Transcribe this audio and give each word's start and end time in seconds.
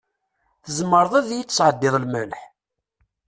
Tzemreḍ 0.63 1.13
ad 1.19 1.27
yi-d-tesɛeddiḍ 1.35 1.95
lmelḥ? 2.03 2.41